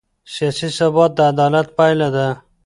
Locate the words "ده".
2.15-2.27